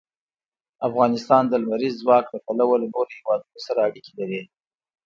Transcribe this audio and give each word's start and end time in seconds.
افغانستان 0.87 1.43
د 1.47 1.53
لمریز 1.61 1.93
ځواک 2.03 2.25
له 2.33 2.39
پلوه 2.45 2.75
له 2.81 2.87
نورو 2.93 3.11
هېوادونو 3.17 3.59
سره 3.67 3.79
اړیکې 3.87 4.11
لري. 4.19 4.41